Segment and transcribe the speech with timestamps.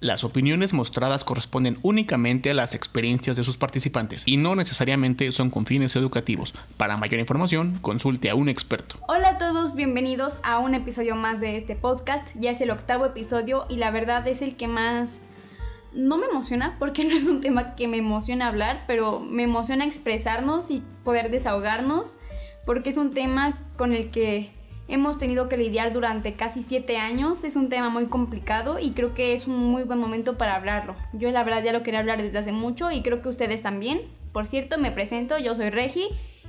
[0.00, 5.50] Las opiniones mostradas corresponden únicamente a las experiencias de sus participantes y no necesariamente son
[5.50, 6.54] con fines educativos.
[6.78, 8.96] Para mayor información, consulte a un experto.
[9.08, 12.26] Hola a todos, bienvenidos a un episodio más de este podcast.
[12.34, 15.20] Ya es el octavo episodio y la verdad es el que más
[15.92, 19.84] no me emociona porque no es un tema que me emociona hablar, pero me emociona
[19.84, 22.16] expresarnos y poder desahogarnos
[22.64, 24.50] porque es un tema con el que
[24.90, 27.44] hemos tenido que lidiar durante casi siete años.
[27.44, 30.96] Es un tema muy complicado y creo que es un muy buen momento para hablarlo.
[31.12, 34.02] Yo la verdad ya lo quería hablar desde hace mucho y creo que ustedes también.
[34.32, 36.08] Por cierto, me presento, yo soy Regi,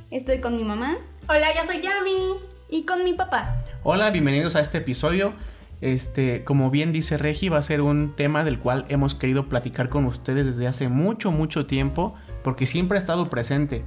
[0.10, 0.98] estoy con mi mamá.
[1.30, 2.36] Hola, yo soy Yami.
[2.70, 3.64] Y con mi papá.
[3.84, 5.34] Hola, bienvenidos a este episodio.
[5.82, 9.90] Este, como bien dice Regi, va a ser un tema del cual hemos querido platicar
[9.90, 13.84] con ustedes desde hace mucho, mucho tiempo, porque siempre ha estado presente.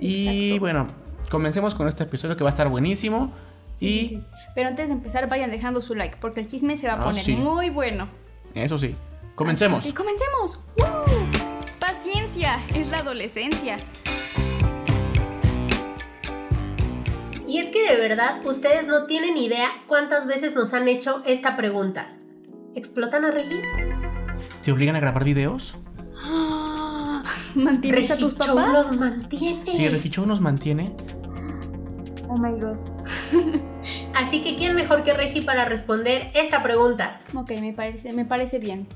[0.00, 0.88] Y bueno,
[1.30, 3.32] comencemos con este episodio que va a estar buenísimo.
[3.76, 6.94] Sí, sí, Pero antes de empezar, vayan dejando su like, porque el chisme se va
[6.94, 8.08] a ah, poner muy bueno.
[8.54, 8.94] Eso sí.
[9.34, 9.84] Comencemos.
[9.84, 10.58] Y comencemos.
[11.78, 13.76] Paciencia, es la adolescencia.
[17.46, 21.56] Y es que de verdad, ustedes no tienen idea cuántas veces nos han hecho esta
[21.56, 22.16] pregunta.
[22.74, 23.60] ¿Explotan a Regi?
[24.62, 25.76] ¿Te obligan a grabar videos?
[27.54, 28.72] ¿Mantienes a tus papás?
[28.72, 29.70] nos mantiene.
[29.70, 30.94] Sí, Regicho nos mantiene.
[32.28, 32.95] Oh my god.
[34.14, 37.20] Así que, ¿quién mejor que Regi para responder esta pregunta?
[37.34, 38.86] Ok, me parece, me parece bien.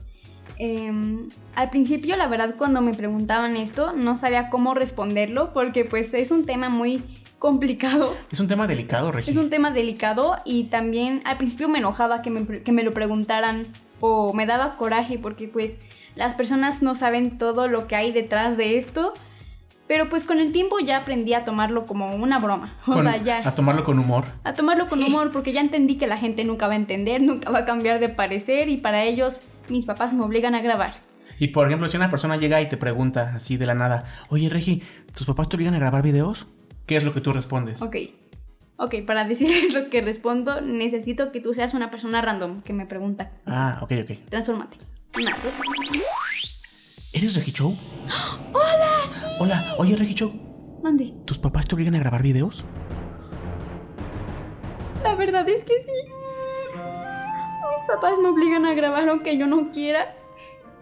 [0.59, 6.13] Em, al principio, la verdad, cuando me preguntaban esto, no sabía cómo responderlo porque pues
[6.15, 7.03] es un tema muy
[7.39, 8.15] complicado.
[8.31, 9.31] Es un tema delicado, Regi.
[9.31, 12.93] Es un tema delicado y también al principio me enojaba que me, que me lo
[12.93, 13.67] preguntaran
[14.01, 15.79] o me daba coraje porque pues
[16.15, 19.15] las personas no saben todo lo que hay detrás de esto
[19.91, 22.73] pero pues con el tiempo ya aprendí a tomarlo como una broma.
[22.87, 23.41] O sea, ya.
[23.45, 24.25] A tomarlo con humor.
[24.45, 27.51] A tomarlo con humor, porque ya entendí que la gente nunca va a entender, nunca
[27.51, 30.95] va a cambiar de parecer y para ellos mis papás me obligan a grabar.
[31.41, 34.49] Y por ejemplo, si una persona llega y te pregunta así de la nada, oye
[34.49, 34.81] Regi,
[35.13, 36.47] ¿tus papás te obligan a grabar videos?
[36.87, 37.83] ¿Qué es lo que tú respondes?
[37.83, 37.97] Ok.
[38.77, 42.87] Ok, para decirles lo que respondo, necesito que tú seas una persona random que me
[42.87, 43.33] pregunta.
[43.45, 44.19] Ah, ok, ok.
[44.29, 44.77] Transfórmate.
[45.17, 45.57] Una, dos,
[47.13, 47.77] ¿Eres Regi Show?
[49.43, 49.75] ¡Hola!
[49.79, 50.31] Oye Regi Show.
[50.83, 51.15] ¿Dónde?
[51.25, 52.67] ¿Tus papás te obligan a grabar videos?
[55.03, 55.93] La verdad es que sí.
[56.75, 60.15] Mis papás me obligan a grabar aunque yo no quiera.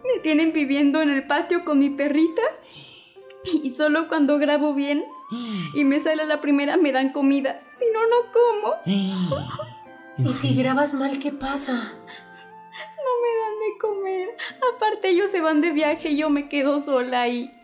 [0.02, 2.42] Me tienen viviendo en el patio con mi perrita.
[3.62, 5.04] Y solo cuando grabo bien
[5.72, 7.62] y me sale la primera me dan comida.
[7.70, 8.74] Si no, no como.
[10.18, 11.74] ¿Y si grabas mal, qué pasa?
[13.22, 14.28] me dan de comer.
[14.74, 17.54] Aparte ellos se van de viaje y yo me quedo sola ahí.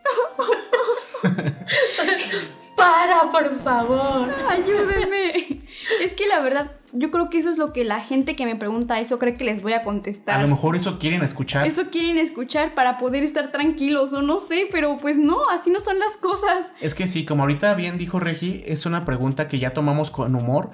[2.76, 4.28] Para, por favor.
[4.48, 5.62] Ayúdenme.
[6.02, 8.56] Es que la verdad, yo creo que eso es lo que la gente que me
[8.56, 10.38] pregunta eso cree que les voy a contestar.
[10.38, 11.66] A lo mejor eso quieren escuchar.
[11.66, 15.80] Eso quieren escuchar para poder estar tranquilos o no sé, pero pues no, así no
[15.80, 16.72] son las cosas.
[16.80, 20.34] Es que sí, como ahorita bien dijo Regi, es una pregunta que ya tomamos con
[20.34, 20.70] humor,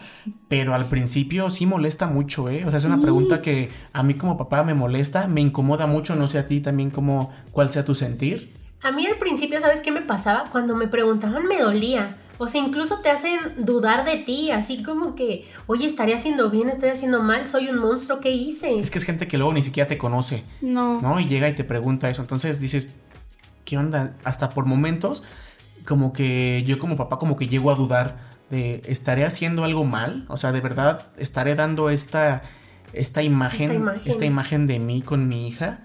[0.49, 2.65] pero al principio sí molesta mucho, ¿eh?
[2.67, 6.17] O sea, es una pregunta que a mí como papá me molesta, me incomoda mucho,
[6.17, 8.60] no sé a ti también cómo, cuál sea tu sentir.
[8.83, 10.51] A mí al principio, ¿sabes qué me pasaba?
[10.51, 12.17] Cuando me preguntaban me dolía.
[12.39, 16.71] O sea, incluso te hacen dudar de ti, así como que, oye, ¿estaré haciendo bien?
[16.71, 17.47] ¿Estoy haciendo mal?
[17.47, 18.21] ¿Soy un monstruo?
[18.21, 18.79] ¿Qué hice?
[18.79, 20.43] Es que es gente que luego ni siquiera te conoce.
[20.63, 21.03] No.
[21.03, 21.21] ¿No?
[21.21, 22.23] Y llega y te pregunta eso.
[22.23, 22.89] Entonces dices,
[23.67, 24.17] ¿qué onda?
[24.25, 25.23] Hasta por momentos,
[25.87, 28.17] como que yo como papá como que llego a dudar
[28.49, 30.25] de, ¿estaré haciendo algo mal?
[30.29, 32.41] O sea, ¿de verdad estaré dando esta,
[32.95, 35.81] esta imagen, esta imagen, esta imagen de mí con mi hija?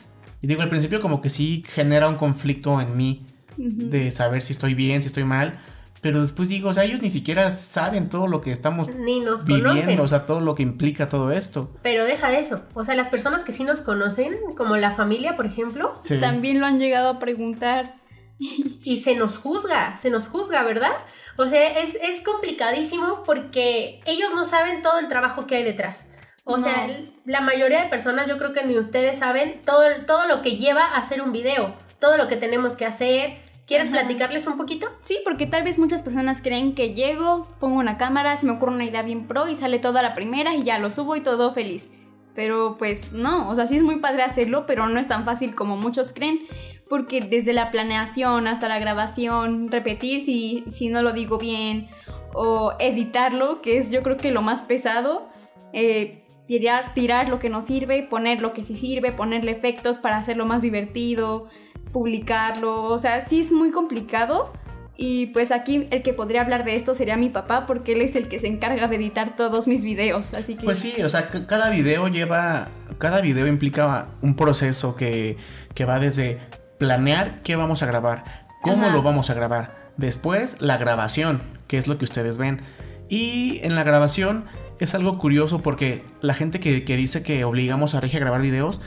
[0.45, 3.25] Y digo, al principio como que sí genera un conflicto en mí
[3.57, 5.59] de saber si estoy bien, si estoy mal.
[6.01, 9.43] Pero después digo, o sea, ellos ni siquiera saben todo lo que estamos ni nos
[9.43, 11.73] viviendo, o sea, todo lo que implica todo esto.
[11.81, 12.61] Pero deja de eso.
[12.75, 16.67] O sea, las personas que sí nos conocen, como la familia, por ejemplo, también lo
[16.67, 17.95] han llegado a preguntar.
[18.37, 20.91] y se nos juzga, se nos juzga, ¿verdad?
[21.37, 26.09] O sea, es, es complicadísimo porque ellos no saben todo el trabajo que hay detrás.
[26.47, 26.87] O sea,
[27.25, 30.85] la mayoría de personas, yo creo que ni ustedes saben todo, todo lo que lleva
[30.85, 33.37] a hacer un video, todo lo que tenemos que hacer.
[33.65, 34.87] ¿Quieres platicarles un poquito?
[35.01, 38.75] Sí, porque tal vez muchas personas creen que llego, pongo una cámara, se me ocurre
[38.75, 41.51] una idea bien pro y sale toda la primera y ya lo subo y todo
[41.51, 41.89] feliz.
[42.35, 45.55] Pero pues no, o sea, sí es muy padre hacerlo, pero no es tan fácil
[45.55, 46.41] como muchos creen,
[46.87, 51.87] porque desde la planeación hasta la grabación, repetir si, si no lo digo bien,
[52.35, 55.27] o editarlo, que es yo creo que lo más pesado,
[55.73, 60.17] eh, tirar, tirar lo que no sirve, poner lo que sí sirve, ponerle efectos para
[60.17, 61.47] hacerlo más divertido,
[61.91, 62.83] publicarlo.
[62.83, 64.53] O sea, sí es muy complicado,
[64.97, 68.15] Y pues aquí el que podría hablar de esto sería mi papá porque él es
[68.15, 70.63] el que se encarga de editar todos mis videos, así que...
[70.63, 75.37] Pues sí, o sea, cada video lleva, cada video implica un proceso que,
[75.73, 76.39] que va desde
[76.77, 81.87] planear qué vamos a grabar, cómo lo vamos a grabar, después la grabación, que es
[81.87, 82.61] lo que ustedes ven.
[83.09, 84.45] Y en la grabación
[84.79, 88.41] es algo curioso porque la gente que, que dice que obligamos a Regi a grabar
[88.41, 88.81] videos,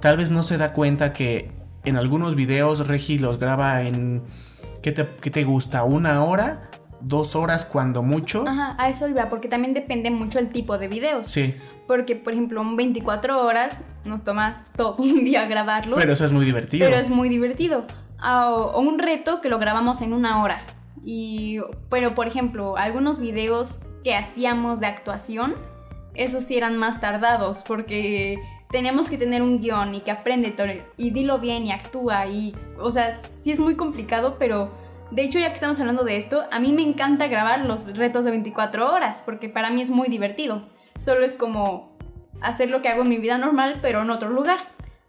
[0.00, 1.50] tal vez no se da cuenta que
[1.84, 4.22] en algunos videos Regi los graba en
[4.82, 5.84] ¿Qué te, gusta?
[5.84, 6.68] ¿Una hora?
[7.00, 8.44] ¿Dos horas cuando mucho?
[8.46, 11.28] Ajá, a eso iba, porque también depende mucho el tipo de videos.
[11.28, 11.54] Sí.
[11.86, 15.96] Porque, por ejemplo, un 24 horas nos toma todo un día grabarlo.
[15.96, 16.84] Pero eso es muy divertido.
[16.84, 17.86] Pero es muy divertido.
[18.24, 20.64] O, un reto que lo grabamos en una hora.
[21.04, 25.56] Y, pero, por ejemplo, algunos videos que hacíamos de actuación,
[26.14, 28.38] esos sí eran más tardados, porque
[28.70, 30.54] teníamos que tener un guion y que aprende
[30.96, 34.72] y dilo bien y actúa y, o sea, sí es muy complicado, pero
[35.10, 38.24] de hecho ya que estamos hablando de esto, a mí me encanta grabar los retos
[38.24, 40.66] de 24 horas porque para mí es muy divertido.
[40.98, 41.96] Solo es como
[42.40, 44.58] hacer lo que hago en mi vida normal, pero en otro lugar.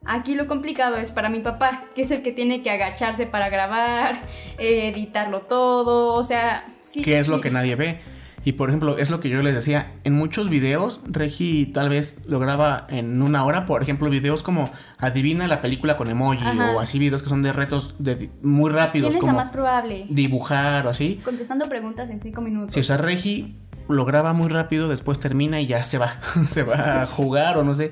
[0.05, 3.47] Aquí lo complicado es para mi papá, que es el que tiene que agacharse para
[3.49, 4.23] grabar,
[4.57, 7.01] editarlo todo, o sea, sí.
[7.01, 8.01] ¿Qué es lo que nadie ve?
[8.45, 12.17] Y por ejemplo, es lo que yo les decía, en muchos videos, Regi tal vez
[12.27, 16.43] lo graba en una hora, por ejemplo, videos como adivina la película con emoji
[16.75, 19.09] o así videos que son de retos de, muy rápidos.
[19.09, 20.05] ¿Quién es como más probable?
[20.09, 21.21] Dibujar o así.
[21.23, 22.73] Contestando preguntas en cinco minutos.
[22.73, 23.55] Sí, o sea, Regi
[23.87, 26.17] lo graba muy rápido, después termina y ya se va,
[26.47, 27.91] se va a jugar o no sé.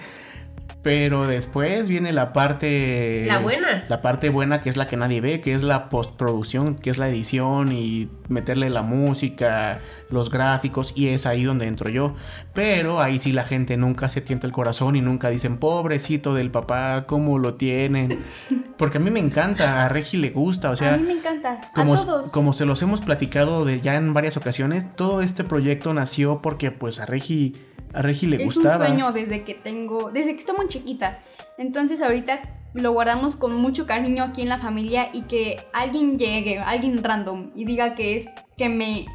[0.84, 3.26] Pero después viene la parte.
[3.28, 3.84] La buena.
[3.88, 6.98] La parte buena que es la que nadie ve, que es la postproducción, que es
[6.98, 9.80] la edición y meterle la música,
[10.10, 12.16] los gráficos, y es ahí donde entro yo.
[12.54, 16.50] Pero ahí sí la gente nunca se tienta el corazón y nunca dicen, pobrecito del
[16.50, 18.24] papá, ¿cómo lo tienen?
[18.78, 20.96] Porque a mí me encanta, a Regi le gusta, o sea.
[20.96, 22.32] A mí me encanta, como, a todos.
[22.32, 26.72] Como se los hemos platicado de ya en varias ocasiones, todo este proyecto nació porque,
[26.72, 27.56] pues, a Regi
[27.94, 28.76] a Regi le gustaba.
[28.76, 31.20] Es un sueño desde que tengo, desde que estoy muy chiquita.
[31.58, 32.42] Entonces ahorita
[32.74, 37.52] lo guardamos con mucho cariño aquí en la familia y que alguien llegue, alguien random
[37.54, 38.28] y diga que es
[38.58, 39.06] que me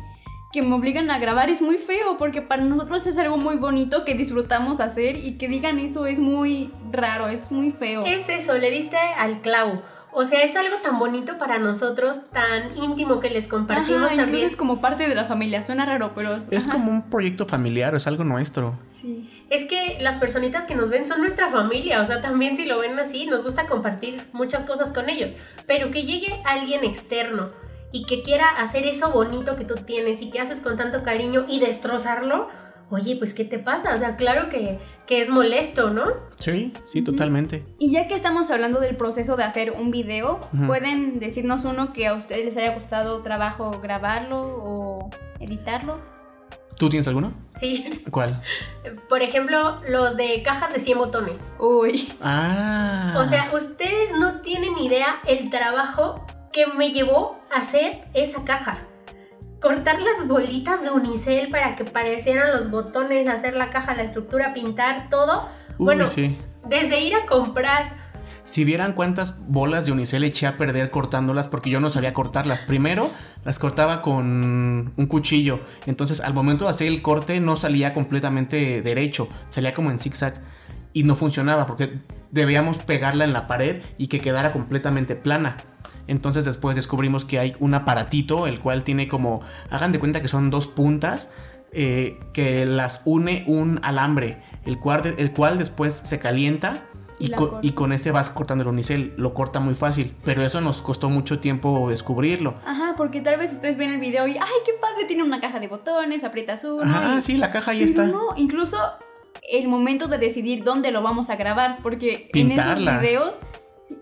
[0.53, 4.05] que me obligan a grabar es muy feo porque para nosotros es algo muy bonito
[4.05, 8.07] que disfrutamos hacer y que digan eso es muy raro, es muy feo.
[8.07, 9.83] Es eso, le diste al clavo.
[10.19, 14.47] O sea, es algo tan bonito para nosotros, tan íntimo que les compartimos ajá, también.
[14.47, 16.39] es como parte de la familia, suena raro, pero...
[16.51, 18.79] Es como un proyecto familiar, es algo nuestro.
[18.91, 19.45] Sí.
[19.51, 22.81] Es que las personitas que nos ven son nuestra familia, o sea, también si lo
[22.81, 25.35] ven así, nos gusta compartir muchas cosas con ellos.
[25.67, 27.51] Pero que llegue alguien externo
[27.93, 31.45] y que quiera hacer eso bonito que tú tienes y que haces con tanto cariño
[31.47, 32.49] y destrozarlo,
[32.91, 33.95] oye, pues ¿qué te pasa?
[33.95, 34.79] O sea, claro que,
[35.09, 36.07] es molesto, ¿no?
[36.39, 37.65] Sí, sí, totalmente.
[37.79, 42.07] Y ya que estamos hablando del proceso de hacer un video, ¿pueden decirnos uno que
[42.07, 45.11] a ustedes les haya costado trabajo grabarlo o
[45.41, 46.01] editarlo?
[46.77, 47.33] ¿Tú tienes alguno?
[47.55, 48.05] Sí.
[48.11, 48.43] ¿Cuál?
[49.09, 51.55] Por ejemplo, los de cajas de 100 botones.
[51.59, 52.13] Uy.
[52.21, 53.15] Ah.
[53.19, 58.86] O sea, ustedes no tienen idea el trabajo que me llevó a hacer esa caja
[59.61, 64.55] cortar las bolitas de unicel para que parecieran los botones, hacer la caja, la estructura,
[64.55, 65.49] pintar todo.
[65.79, 66.39] bueno, sí.
[66.69, 68.07] desde ir a comprar.
[68.45, 72.63] Si vieran cuántas bolas de unicel eché a perder cortándolas porque yo no sabía cortarlas.
[72.63, 73.11] Primero
[73.45, 75.61] las cortaba con un cuchillo.
[75.87, 79.29] Entonces al momento de hacer el corte no salía completamente derecho.
[79.49, 80.43] Salía como en zigzag.
[80.93, 81.99] Y no funcionaba porque
[82.31, 85.57] debíamos pegarla en la pared y que quedara completamente plana.
[86.07, 90.29] Entonces después descubrimos que hay un aparatito, el cual tiene como, hagan de cuenta que
[90.29, 91.31] son dos puntas
[91.73, 96.85] eh, que las une un alambre, el cual, el cual después se calienta
[97.19, 99.15] y, con, ese vas cortando el unicel.
[99.17, 102.55] Lo corta muy fácil, pero eso nos costó mucho tiempo descubrirlo.
[102.65, 105.61] Ajá, porque tal vez ustedes ven el video y, ay, qué padre, tiene una caja
[105.61, 106.83] de botones, aprietas uno.
[106.85, 108.07] Ah, sí, la caja ahí está.
[108.07, 108.77] No, incluso
[109.51, 113.39] el momento de decidir dónde lo vamos a grabar, porque en esos videos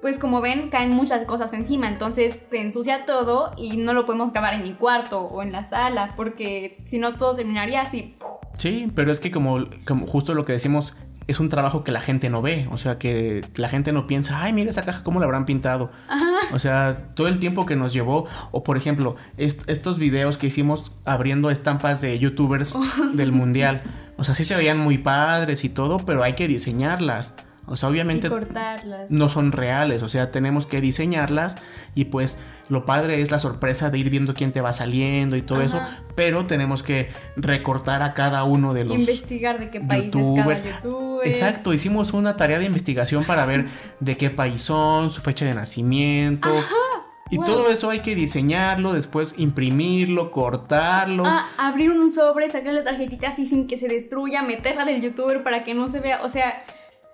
[0.04, 4.34] pues como ven, caen muchas cosas encima, entonces se ensucia todo y no lo podemos
[4.34, 8.14] grabar en mi cuarto o en la sala, porque si no todo terminaría así.
[8.58, 10.92] Sí, pero es que como, como justo lo que decimos,
[11.26, 14.42] es un trabajo que la gente no ve, o sea, que la gente no piensa,
[14.42, 15.90] ay, mira esa caja, ¿cómo la habrán pintado?
[16.52, 20.92] O sea, todo el tiempo que nos llevó, o por ejemplo, estos videos que hicimos
[21.06, 22.78] abriendo estampas de youtubers
[23.14, 23.82] del mundial,
[24.18, 27.32] o sea, sí se veían muy padres y todo, pero hay que diseñarlas.
[27.66, 28.28] O sea, obviamente
[29.09, 31.56] no son reales, o sea, tenemos que diseñarlas
[31.94, 35.42] y pues lo padre es la sorpresa de ir viendo quién te va saliendo y
[35.42, 35.80] todo eso,
[36.14, 40.54] pero tenemos que recortar a cada uno de los investigar de qué país es cada
[40.54, 41.26] youtuber.
[41.26, 43.66] Exacto, hicimos una tarea de investigación para ver
[43.99, 46.50] de qué país son, su fecha de nacimiento.
[47.30, 51.25] Y todo eso hay que diseñarlo, después imprimirlo, cortarlo.
[51.26, 55.42] Ah, abrir un sobre, sacar la tarjetita así sin que se destruya, meterla del youtuber
[55.42, 56.23] para que no se vea.
[56.23, 56.62] O sea,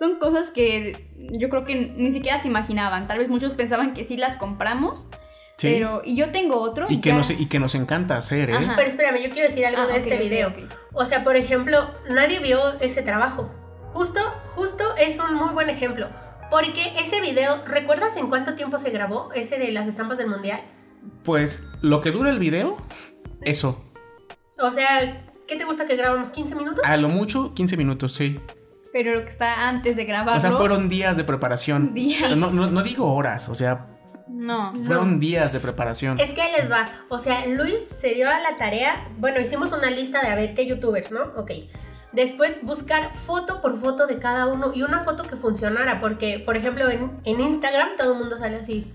[0.01, 3.07] son cosas que yo creo que ni siquiera se imaginaban.
[3.07, 5.07] Tal vez muchos pensaban que sí las compramos.
[5.61, 6.87] Pero, y yo tengo otro.
[6.89, 8.55] Y, que, nos, y que nos encanta hacer, ¿eh?
[8.77, 10.55] Pero espérame, yo quiero decir algo ah, de este video.
[10.95, 13.51] O sea, por ejemplo, nadie vio ese trabajo.
[13.93, 14.21] Justo,
[14.55, 16.09] justo es un muy buen ejemplo.
[16.51, 20.63] Porque ese video, ¿recuerdas en cuánto tiempo se grabó ese de las estampas del mundial?
[21.25, 22.79] Pues lo que dura el video,
[23.43, 23.85] eso.
[24.59, 26.33] O sea, ¿qué te gusta que grabamos?
[26.33, 26.83] ¿15 minutos?
[26.87, 28.41] A lo mucho, 15 minutos, sí.
[28.93, 30.39] Pero lo que está antes de grabarlo.
[30.39, 31.95] O sea, fueron días de preparación.
[31.95, 32.37] Días.
[32.37, 33.87] No, no, digo horas, o sea.
[34.29, 34.73] No.
[34.85, 36.19] Fueron días de preparación.
[36.19, 36.87] Es que les va.
[37.09, 39.09] O sea, Luis se dio a la tarea.
[39.19, 41.33] Bueno, hicimos una lista de a ver qué youtubers, ¿no?
[41.37, 41.53] Ok.
[42.13, 46.01] Después buscar foto por foto de cada uno y una foto que funcionara.
[46.01, 48.93] Porque, por ejemplo, en, en Instagram todo el mundo sale así.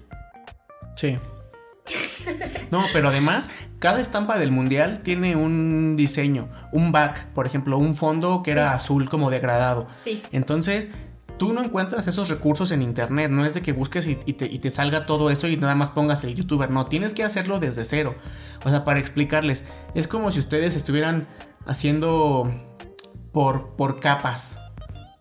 [0.95, 1.17] Sí.
[2.71, 3.49] No, pero además,
[3.79, 8.73] cada estampa del mundial tiene un diseño, un back, por ejemplo, un fondo que era
[8.73, 9.87] azul como degradado.
[9.95, 10.23] Sí.
[10.31, 10.89] Entonces,
[11.37, 15.05] tú no encuentras esos recursos en internet, no es de que busques y, te, salga
[15.05, 18.15] todo eso y nada más pongas el youtuber, no, tienes que hacerlo desde cero.
[18.63, 19.63] O sea, para explicarles,
[19.93, 21.27] es como si ustedes estuvieran
[21.65, 22.51] haciendo
[23.31, 24.59] por, por capas,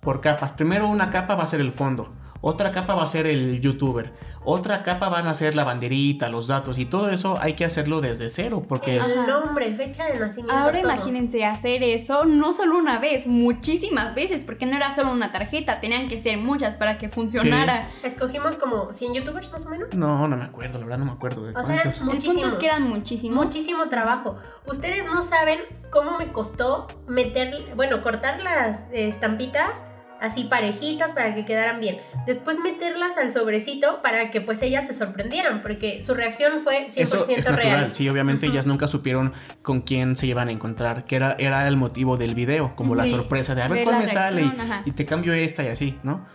[0.00, 0.52] por capas.
[0.52, 2.10] Primero una capa va a ser el fondo,
[2.46, 4.12] otra capa va a ser el youtuber,
[4.44, 8.02] otra capa van a ser la banderita, los datos y todo eso hay que hacerlo
[8.02, 8.98] desde cero porque...
[8.98, 10.54] El nombre, fecha de nacimiento.
[10.54, 15.32] Ahora imagínense hacer eso no solo una vez, muchísimas veces, porque no era solo una
[15.32, 17.90] tarjeta, tenían que ser muchas para que funcionara.
[18.02, 19.94] Escogimos como 100 youtubers más o menos.
[19.94, 21.90] No, no me acuerdo, la verdad no me acuerdo de o sea,
[22.24, 23.42] puntos que eran muchísimos.
[23.42, 24.36] Muchísimo trabajo.
[24.66, 25.60] Ustedes no saben
[25.90, 29.82] cómo me costó meter, bueno, cortar las estampitas
[30.20, 31.98] así parejitas para que quedaran bien.
[32.26, 37.02] Después meterlas al sobrecito para que pues ellas se sorprendieran, porque su reacción fue 100%
[37.02, 37.56] Eso es natural.
[37.56, 37.92] real.
[37.92, 41.76] Sí, obviamente ellas nunca supieron con quién se iban a encontrar, que era, era el
[41.76, 44.44] motivo del video, como la sorpresa de a ver cuál me sale
[44.84, 46.26] y, te cambio esta y así, ¿no?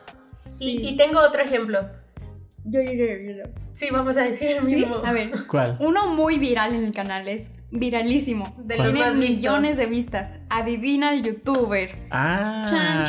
[0.51, 0.79] Sí.
[0.83, 1.79] Y, tengo otro ejemplo.
[2.65, 3.43] Yo, yo, yo, yo.
[3.71, 4.97] Sí, vamos a decir el mismo.
[5.03, 5.31] A ver.
[5.47, 5.77] ¿Cuál?
[5.79, 8.53] Uno muy viral en el canal es viralísimo.
[8.57, 10.39] De los Tiene millones de vistas.
[10.49, 12.07] Adivina el youtuber.
[12.11, 13.03] Ah.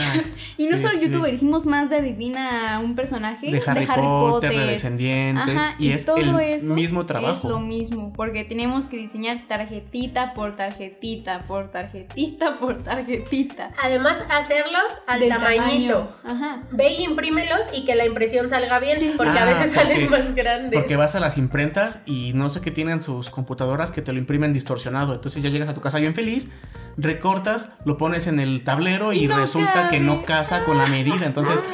[0.57, 5.63] Y no solo youtuber, hicimos más de adivina un personaje de Harry, Potter, de Descendientes.
[5.79, 7.35] y, es todo el mismo trabajo.
[7.35, 13.73] Es lo mismo, porque tenemos que diseñar tarjetita por tarjetita, por tarjetita, por tarjetita.
[13.83, 16.15] Además, hacerlos al tamañito.
[16.25, 16.63] Ajá.
[16.73, 20.35] Ve y imprímelos y que la impresión salga bien, porque a veces ah, salen más
[20.35, 20.79] grandes.
[20.79, 24.19] Porque vas a las imprentas y no sé qué tienen sus computadoras que te lo
[24.19, 25.15] imprimen distorsionado.
[25.15, 26.49] Entonces ya llegas a tu casa bien feliz,
[26.97, 31.27] recortas, lo pones en el tablero y, resulta que no casa con la medida.
[31.27, 31.65] Entonces,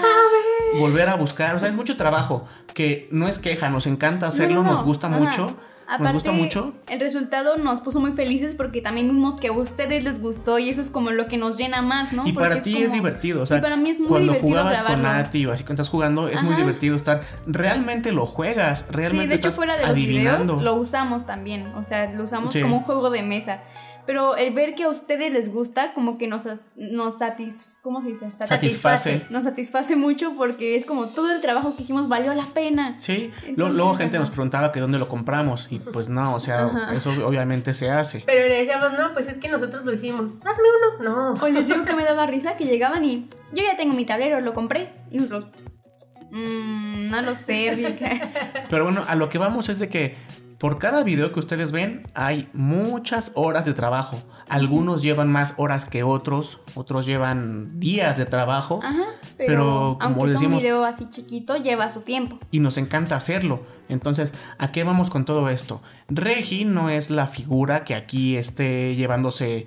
[0.79, 4.63] volver a buscar, o sea, es mucho trabajo, que no es queja, nos encanta hacerlo,
[4.63, 5.57] nos gusta mucho
[5.99, 6.73] nos gusta mucho.
[6.89, 10.69] El resultado nos puso muy felices porque también vimos que a ustedes les gustó y
[10.69, 12.27] eso es como lo que nos llena más, ¿no?
[12.27, 15.47] Y para ti es, divertido, o sea, para mí es muy cuando jugabas con Nati
[15.47, 17.23] o así cuando estás jugando, es muy divertido estar.
[17.47, 21.85] Realmente lo juegas, realmente sí, de hecho, fuera de los videos lo usamos también, o
[21.85, 23.63] sea, lo usamos como un juego de mesa.
[24.07, 26.45] Pero el ver que a ustedes les gusta, como que nos,
[26.77, 28.31] nos satis, ¿cómo se dice?
[28.33, 29.27] Satisface.
[29.31, 32.95] Nos satisface mucho porque es como todo el trabajo que hicimos valió la pena.
[32.99, 37.11] Sí, luego gente nos preguntaba que dónde lo compramos y pues no, o sea, eso
[37.25, 38.23] obviamente se hace.
[38.27, 40.41] Pero le decíamos, no, pues es que nosotros lo hicimos.
[40.45, 40.69] Hazme
[41.01, 41.35] uno, no.
[41.43, 44.41] O les digo que me daba risa que llegaban y yo ya tengo mi tablero,
[44.41, 45.49] lo compré y nosotros...
[46.31, 47.97] Mmm, no lo sé,
[48.69, 50.17] Pero bueno, a lo que vamos es de que
[50.59, 54.19] por cada video que ustedes ven hay muchas horas de trabajo.
[54.49, 58.81] Algunos llevan más horas que otros, otros llevan días de trabajo.
[58.83, 59.05] Ajá,
[59.37, 62.39] pero, como aunque decimos, un video así chiquito lleva su tiempo.
[62.51, 63.67] Y nos encanta hacerlo.
[63.89, 65.83] Entonces, ¿a qué vamos con todo esto?
[66.09, 69.67] Regi no es la figura que aquí esté llevándose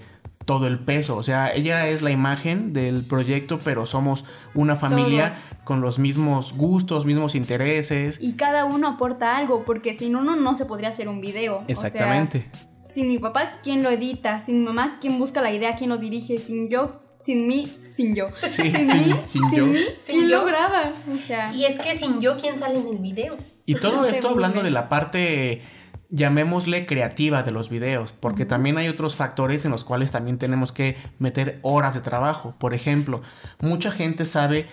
[0.50, 1.15] todo el peso.
[1.15, 4.25] O sea, ella es la imagen del proyecto, pero somos
[4.56, 5.29] una familia
[5.63, 8.18] con los mismos gustos, mismos intereses.
[8.20, 11.63] Y cada uno aporta algo, porque sin uno no se podría hacer un video.
[11.68, 12.50] Exactamente.
[12.88, 14.39] sin mi papá, ¿quién lo edita?
[14.39, 15.75] Sin mi mamá, ¿quién busca la idea?
[15.75, 16.39] ¿Quién lo dirige?
[16.39, 18.29] Sin yo, sin mí, sin yo.
[18.38, 20.94] sin, mí, sin, mí, ¿quién lo graba?
[21.15, 21.53] O sea.
[21.53, 23.38] Y es que sin yo, ¿quién sale en el video?
[23.68, 25.62] Y todo esto hablando de la parte
[26.09, 30.71] llamémosle creativa de los videos, porque también hay otros factores en los cuales también tenemos
[30.71, 32.55] que meter horas de trabajo.
[32.59, 33.21] Por ejemplo,
[33.59, 34.67] mucha gente sabe,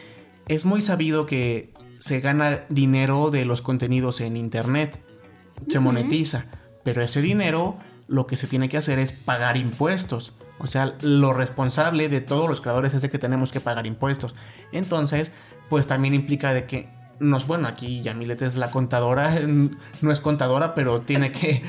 [0.49, 4.99] es muy sabido que se gana dinero de los contenidos en internet,
[5.69, 6.47] se monetiza,
[6.85, 7.79] pero ese dinero
[8.09, 10.35] lo que se tiene que hacer es pagar impuestos.
[10.59, 14.35] O sea, lo responsable de todos los creadores es de que tenemos que pagar impuestos.
[14.73, 15.33] Entonces,
[15.69, 19.39] pues también implica de que nos, bueno, aquí Yamilet es la contadora,
[20.03, 21.63] no es contadora, pero tiene que...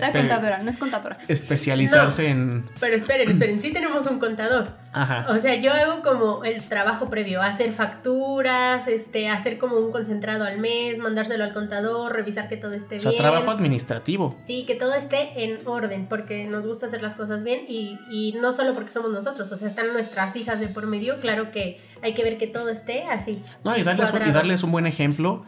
[0.00, 1.18] la contadora, no es contadora.
[1.28, 2.68] Especializarse en...
[2.80, 4.76] Pero esperen, esperen, sí tenemos un contador.
[4.92, 5.26] Ajá.
[5.28, 10.44] O sea, yo hago como el trabajo previo, hacer facturas, este, hacer como un concentrado
[10.44, 13.08] al mes, mandárselo al contador, revisar que todo esté bien.
[13.08, 14.36] O sea, trabajo administrativo.
[14.42, 18.36] Sí, que todo esté en orden, porque nos gusta hacer las cosas bien y, y
[18.40, 21.80] no solo porque somos nosotros, o sea, están nuestras hijas de por medio, claro que
[22.02, 23.42] hay que ver que todo esté así.
[23.64, 25.44] No, y darles, y darles un buen ejemplo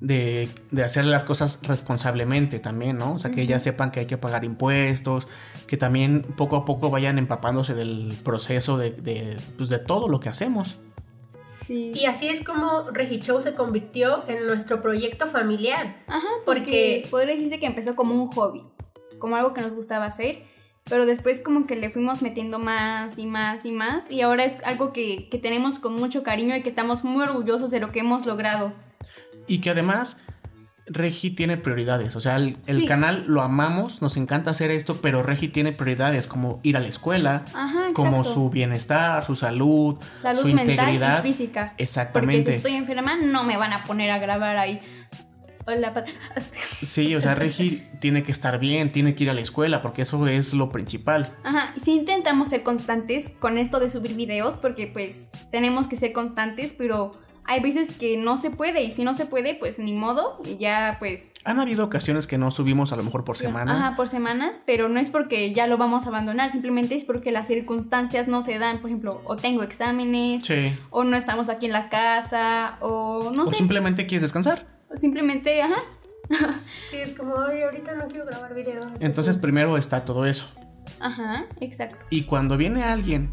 [0.00, 3.14] de, de, hacer las cosas responsablemente también, ¿no?
[3.14, 5.28] O sea, que ellas sepan que hay que pagar impuestos,
[5.66, 10.20] que también poco a poco vayan empapándose del proceso de, de, pues, de todo lo
[10.20, 10.78] que hacemos.
[11.54, 11.92] Sí.
[11.94, 16.02] Y así es como Regichow se convirtió en nuestro proyecto familiar.
[16.08, 18.62] Ajá, porque, porque podría decirse que empezó como un hobby,
[19.18, 20.42] como algo que nos gustaba hacer
[20.88, 24.62] pero después como que le fuimos metiendo más y más y más y ahora es
[24.64, 28.24] algo que, tenemos con mucho cariño y que estamos muy orgullosos de lo que hemos
[28.24, 28.72] logrado.
[29.46, 30.18] Y que además
[30.86, 35.48] Regi tiene prioridades, o sea, el, canal lo amamos, nos encanta hacer esto, pero Regi
[35.48, 37.44] tiene prioridades como ir a la escuela,
[37.94, 41.24] como su bienestar, su salud, salud su mental integridad.
[41.24, 41.74] y física.
[41.78, 42.42] Exactamente.
[42.42, 44.80] Porque si estoy enferma no me van a poner a grabar ahí
[45.66, 46.04] Hola,
[46.82, 50.02] Sí, o sea, Regi tiene que estar bien, tiene que ir a la escuela, porque
[50.02, 51.34] eso es lo principal.
[51.42, 56.12] Ajá, sí intentamos ser constantes con esto de subir videos, porque pues tenemos que ser
[56.12, 57.16] constantes, pero
[57.46, 60.58] hay veces que no se puede, y si no se puede, pues ni modo, y
[60.58, 61.32] ya pues...
[61.44, 63.78] Han habido ocasiones que no subimos a lo mejor por semanas.
[63.78, 67.32] Ajá, por semanas, pero no es porque ya lo vamos a abandonar, simplemente es porque
[67.32, 70.42] las circunstancias no se dan, por ejemplo, o tengo exámenes,
[70.90, 73.50] o no estamos aquí en la casa, o no sé.
[73.50, 75.76] O simplemente quieres descansar simplemente, ajá.
[76.90, 78.86] sí, es como, ay, ahorita no quiero grabar videos.
[79.00, 80.46] Entonces primero está todo eso.
[81.00, 82.06] Ajá, exacto.
[82.10, 83.30] Y cuando viene alguien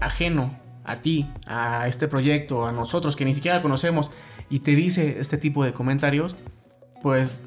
[0.00, 4.10] ajeno a ti, a este proyecto, a nosotros que ni siquiera conocemos,
[4.50, 6.36] y te dice este tipo de comentarios,
[7.02, 7.40] pues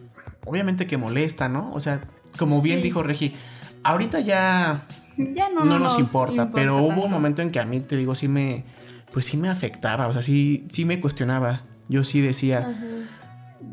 [0.46, 1.72] obviamente que molesta, ¿no?
[1.74, 2.02] O sea,
[2.38, 3.36] como bien dijo Regi,
[3.84, 7.98] ahorita ya, ya no, nos, importa, pero hubo un momento en que a mí, te
[7.98, 8.66] digo, sí me,
[9.12, 11.64] pues sí me afectaba, o sea, sí, sí me cuestionaba.
[11.88, 12.76] Yo sí decía,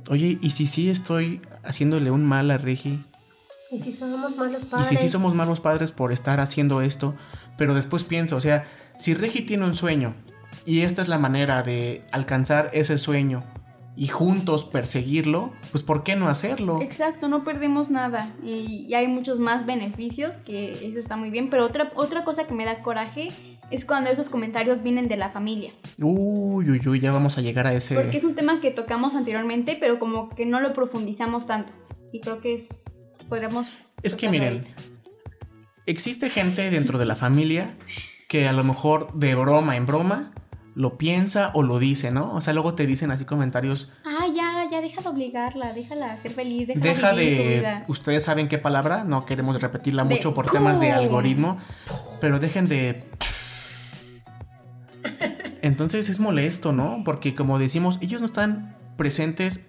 [0.09, 3.05] Oye, ¿y si sí estoy haciéndole un mal a Regi?
[3.71, 4.93] ¿Y si somos malos padres?
[4.93, 7.15] Y si sí somos malos padres por estar haciendo esto,
[7.57, 8.67] pero después pienso, o sea,
[8.99, 10.15] si Regi tiene un sueño
[10.67, 13.45] y esta es la manera de alcanzar ese sueño
[13.97, 16.81] y juntos perseguirlo, pues ¿por qué no hacerlo?
[16.81, 21.65] Exacto, no perdemos nada y, hay muchos más beneficios que eso está muy bien, pero
[21.65, 23.31] otra, otra cosa que me da coraje
[23.73, 25.73] es cuando esos comentarios vienen de la familia.
[25.99, 27.95] Uy, uy, uy, ya vamos a llegar a ese...
[27.95, 31.73] Porque es un tema que tocamos anteriormente, pero como que no lo profundizamos tanto.
[32.13, 32.85] Y creo que es...
[33.29, 33.71] podríamos...
[34.03, 34.65] Es que miren,
[35.87, 37.75] existe gente dentro de la familia
[38.29, 40.33] que a lo mejor de broma en broma
[40.75, 42.35] lo piensa o lo dice, ¿no?
[42.35, 43.93] O sea, luego te dicen así comentarios.
[44.05, 47.43] Ah, ya, ya, deja de obligarla, déjala ser feliz, déjala deja vivir de.
[47.43, 47.85] Su vida.
[47.89, 51.59] Ustedes saben qué palabra, no queremos repetirla mucho por temas de algoritmo,
[52.21, 53.05] pero dejen de.
[55.63, 57.03] Entonces es molesto, ¿no?
[57.05, 59.65] Porque como decimos, ellos no están presentes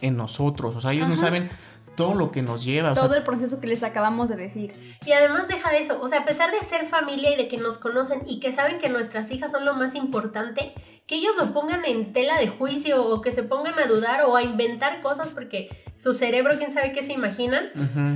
[0.00, 1.48] en nosotros, o sea, ellos no saben
[1.96, 2.94] todo lo que nos lleva.
[2.94, 4.96] Todo el proceso que les acabamos de decir.
[5.06, 7.58] Y además deja de eso, o sea, a pesar de ser familia y de que
[7.58, 10.74] nos conocen y que saben que nuestras hijas son lo más importante,
[11.06, 14.36] que ellos lo pongan en tela de juicio o que se pongan a dudar o
[14.36, 17.70] a inventar cosas porque su cerebro, quién sabe qué se imaginan,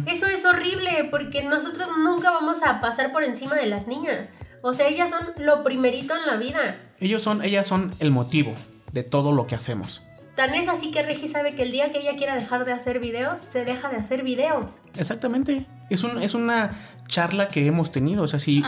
[0.07, 4.33] eso es horrible porque nosotros nunca vamos a pasar por encima de las niñas.
[4.63, 6.77] O sea, ellas son lo primerito en la vida.
[6.99, 8.55] Ellos son, ellas son el motivo
[8.93, 10.03] de todo lo que hacemos.
[10.37, 13.01] Tan es así que Regi sabe que el día que ella quiera dejar de hacer
[13.01, 14.81] videos, se deja de hacer videos.
[14.99, 15.67] Exactamente.
[15.89, 16.73] Es, un, es una
[17.09, 18.25] charla que hemos tenido.
[18.25, 18.63] O sea, si,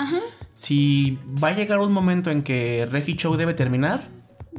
[0.55, 4.01] si va a llegar un momento en que Regi Show debe terminar,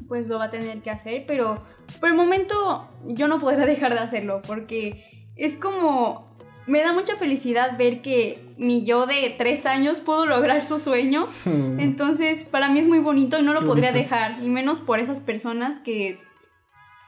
[0.07, 1.63] pues lo va a tener que hacer, pero
[1.99, 6.29] por el momento yo no podré dejar de hacerlo porque es como...
[6.67, 11.27] Me da mucha felicidad ver que mi yo de tres años pudo lograr su sueño.
[11.45, 14.43] Entonces, para mí es muy bonito y no lo podría dejar.
[14.43, 16.19] Y menos por esas personas que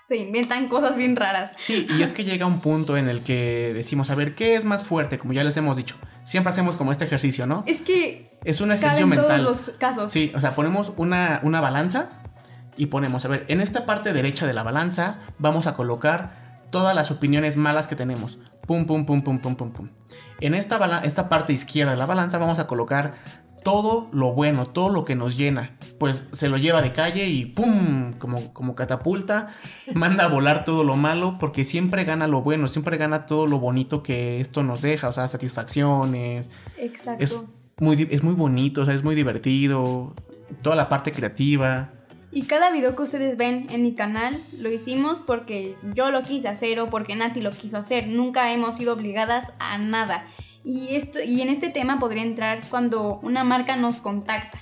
[0.07, 1.53] se inventan cosas bien raras.
[1.57, 4.65] Sí, y es que llega un punto en el que decimos, a ver, ¿qué es
[4.65, 5.17] más fuerte?
[5.17, 5.95] Como ya les hemos dicho.
[6.25, 7.63] Siempre hacemos como este ejercicio, ¿no?
[7.67, 8.39] Es que...
[8.43, 9.39] Es un ejercicio mental.
[9.39, 10.11] En todos los casos.
[10.11, 12.23] Sí, o sea, ponemos una, una balanza
[12.75, 16.40] y ponemos, a ver, en esta parte derecha de la balanza vamos a colocar
[16.71, 18.39] todas las opiniones malas que tenemos.
[18.65, 19.89] Pum, pum, pum, pum, pum, pum, pum.
[20.39, 23.13] En esta, esta parte izquierda de la balanza vamos a colocar
[23.63, 27.45] todo lo bueno, todo lo que nos llena, pues se lo lleva de calle y
[27.45, 28.13] ¡pum!
[28.13, 29.49] Como, como catapulta,
[29.93, 33.59] manda a volar todo lo malo, porque siempre gana lo bueno, siempre gana todo lo
[33.59, 36.49] bonito que esto nos deja, o sea, satisfacciones.
[36.77, 37.23] Exacto.
[37.23, 37.39] Es
[37.77, 40.13] muy, es muy bonito, o sea, es muy divertido,
[40.61, 41.91] toda la parte creativa.
[42.31, 46.47] Y cada video que ustedes ven en mi canal lo hicimos porque yo lo quise
[46.47, 48.07] hacer o porque Nati lo quiso hacer.
[48.07, 50.25] Nunca hemos sido obligadas a nada.
[50.63, 54.59] Y, esto, y en este tema podría entrar cuando una marca nos contacta.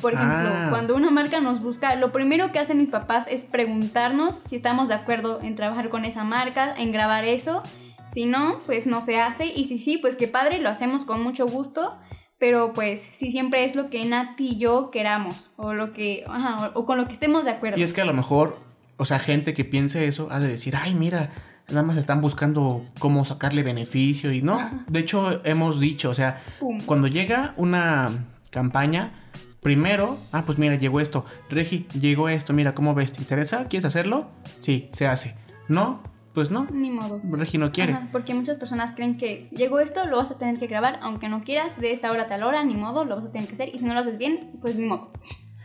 [0.00, 0.66] Por ejemplo, Ah.
[0.70, 4.88] cuando una marca nos busca, lo primero que hacen mis papás es preguntarnos si estamos
[4.88, 7.62] de acuerdo en trabajar con esa marca, en grabar eso.
[8.06, 9.46] Si no, pues no se hace.
[9.46, 11.96] Y si sí, pues qué padre, lo hacemos con mucho gusto.
[12.42, 15.48] Pero pues si siempre es lo que Nati y yo queramos.
[15.54, 16.24] O lo que.
[16.26, 17.78] Ajá, o, o con lo que estemos de acuerdo.
[17.78, 18.58] Y es que a lo mejor,
[18.96, 21.30] o sea, gente que piense eso ha de decir, ay, mira,
[21.68, 24.58] nada más están buscando cómo sacarle beneficio y no.
[24.88, 26.80] De hecho, hemos dicho, o sea, Pum.
[26.84, 29.12] cuando llega una campaña,
[29.60, 31.24] primero, ah, pues mira, llegó esto.
[31.48, 33.12] Regi, llegó esto, mira, ¿cómo ves?
[33.12, 33.68] ¿Te interesa?
[33.68, 34.26] ¿Quieres hacerlo?
[34.58, 35.36] Sí, se hace.
[35.68, 36.02] No,
[36.34, 36.66] pues no.
[36.70, 37.20] Ni modo.
[37.24, 37.92] Regi no quiere.
[37.92, 41.28] Ajá, porque muchas personas creen que llegó esto, lo vas a tener que grabar, aunque
[41.28, 43.54] no quieras, de esta hora a tal hora, ni modo, lo vas a tener que
[43.54, 43.70] hacer.
[43.74, 45.12] Y si no lo haces bien, pues ni modo.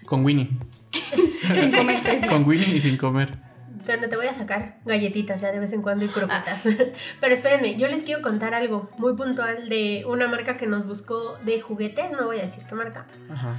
[0.06, 0.50] Con Winnie.
[0.92, 2.34] Sin comer tres días.
[2.34, 3.48] Con Winnie y sin comer.
[3.86, 6.66] Bueno, te voy a sacar galletitas ya de vez en cuando y croquetas.
[6.66, 6.70] Ah.
[7.22, 11.38] Pero espérenme, yo les quiero contar algo muy puntual de una marca que nos buscó
[11.46, 13.58] de juguetes, no voy a decir qué marca, Ajá.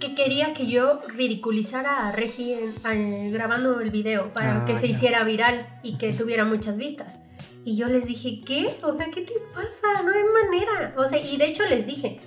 [0.00, 4.76] Que quería que yo ridiculizara a Regi en- en- grabando el video para Ah, que
[4.76, 4.92] se ya.
[4.92, 7.22] hiciera viral y que tuviera muchas vistas.
[7.64, 8.68] Y yo les dije, ¿qué?
[8.82, 10.02] O sea, ¿qué te pasa?
[10.04, 10.94] No hay manera.
[10.96, 12.20] O sea, y de hecho les dije,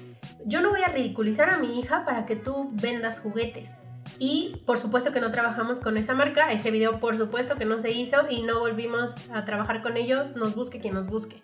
[0.45, 3.71] yo no voy a ridiculizar a mi hija para que tú vendas juguetes.
[4.19, 7.79] Y por supuesto que no trabajamos con esa marca, ese video por supuesto que no
[7.79, 11.41] se hizo y no volvimos a trabajar con ellos, nos busque quien nos busque.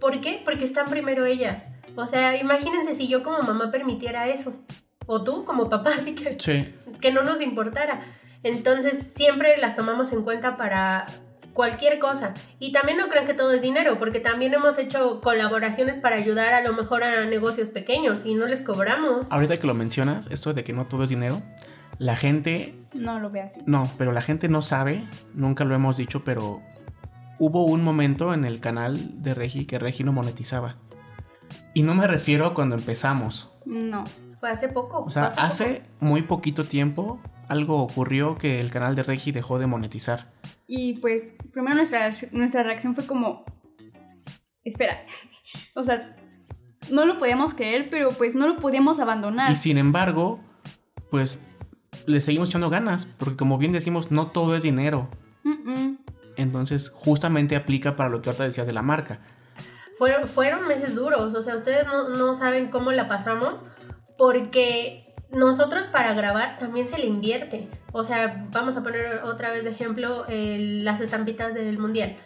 [0.00, 0.40] ¿Por qué?
[0.44, 1.66] Porque están primero ellas.
[1.96, 4.54] O sea, imagínense si yo como mamá permitiera eso.
[5.08, 6.72] O tú como papá, así que Sí.
[7.00, 8.00] que no nos importara.
[8.44, 11.06] Entonces siempre las tomamos en cuenta para
[11.54, 12.34] cualquier cosa.
[12.60, 16.54] Y también no crean que todo es dinero, porque también hemos hecho colaboraciones para ayudar
[16.54, 19.26] a lo mejor a negocios pequeños y no les cobramos.
[19.32, 21.42] Ahorita que lo mencionas, esto de que no todo es dinero,
[21.98, 23.60] la gente No lo ve así.
[23.66, 25.02] No, pero la gente no sabe,
[25.34, 26.62] nunca lo hemos dicho, pero
[27.40, 30.76] hubo un momento en el canal de Regi que Regi no monetizaba.
[31.74, 33.50] Y no me refiero a cuando empezamos.
[33.64, 34.04] No.
[34.40, 35.02] Fue hace poco.
[35.04, 39.66] O sea, hace muy poquito tiempo algo ocurrió que el canal de Regi dejó de
[39.66, 40.30] monetizar.
[40.66, 43.44] Y pues, primero nuestra, nuestra reacción fue como.
[44.64, 45.04] Espera.
[45.74, 46.14] O sea,
[46.90, 49.50] no lo podíamos creer, pero pues no lo podíamos abandonar.
[49.50, 50.40] Y sin embargo,
[51.10, 51.40] pues
[52.04, 55.08] le seguimos echando ganas, porque como bien decimos, no todo es dinero.
[55.42, 55.98] Mm, mm.
[56.36, 59.20] Entonces, justamente aplica para lo que ahorita decías de la marca.
[59.96, 63.64] Fueron, fueron meses duros, o sea, ustedes no, no saben cómo la pasamos
[64.18, 67.68] porque nosotros para grabar también se le invierte.
[67.92, 72.16] O sea, vamos a poner otra vez de ejemplo las estampitas del mundial.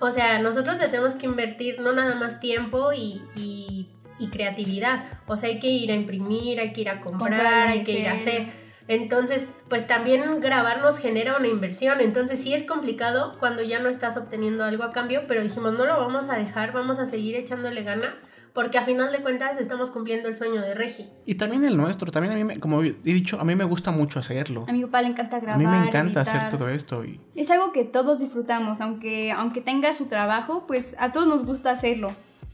[0.00, 5.04] O sea, nosotros le tenemos que invertir no nada más tiempo y, y- y creatividad.
[5.26, 7.92] O sea, hay que ir a imprimir, hay que ir a comprar, Comprar, hay que
[8.00, 8.46] ir a hacer.
[8.88, 12.00] Entonces, pues también grabar nos genera una inversión.
[12.00, 15.84] Entonces sí es complicado cuando ya no estás obteniendo algo a cambio, pero dijimos, no
[15.84, 18.24] lo vamos a dejar, vamos a seguir echándole ganas,
[18.56, 21.08] porque a final de cuentas estamos cumpliendo el sueño de Regi.
[21.26, 23.92] Y también el nuestro, también a mí, me- como he dicho, a mí me gusta
[23.92, 24.64] mucho hacerlo.
[24.66, 25.58] A mi papá le encanta A grabar.
[25.60, 26.36] mí me encanta editar.
[26.48, 30.96] hacer todo esto y Es algo que todos disfrutamos, aunque, aunque tenga su trabajo, pues
[30.98, 32.10] a todos nos gusta hacerlo.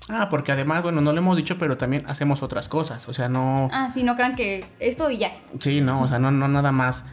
[0.09, 3.09] Ah, porque además, bueno, no lo hemos dicho, pero también hacemos otras cosas.
[3.09, 3.69] O sea, no.
[3.73, 5.31] Ah, sí, no crean que esto y ya.
[5.61, 7.05] Sí, no, o sea, no, no nada más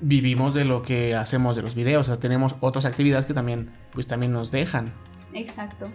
[0.00, 2.02] vivimos de lo que hacemos de los videos.
[2.08, 4.92] O sea, tenemos otras actividades que también, pues también nos dejan.
[5.32, 5.88] Exacto.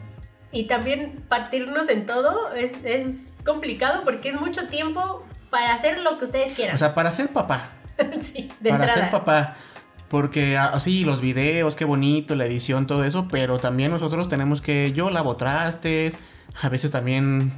[0.52, 6.18] Y también partirnos en todo es, es complicado porque es mucho tiempo para hacer lo
[6.18, 6.76] que ustedes quieran.
[6.76, 7.70] O sea, para ser papá.
[8.22, 9.02] sí, de para entrada.
[9.02, 9.56] ser papá.
[10.10, 14.92] Porque así los videos, qué bonito, la edición, todo eso, pero también nosotros tenemos que,
[14.92, 16.18] yo lavo trastes,
[16.62, 17.54] a veces también,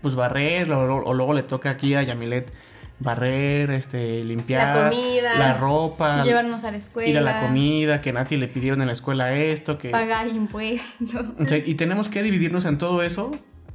[0.00, 2.52] pues barrer, o, o luego le toca aquí a Yamilet
[3.00, 5.34] barrer, este, limpiar La comida.
[5.38, 7.08] la ropa, Llevarnos a la escuela.
[7.08, 9.90] ir a la comida, que Nati le pidieron en la escuela esto, que...
[9.90, 11.26] Pagar impuestos.
[11.38, 13.30] O sea, y tenemos que dividirnos en todo eso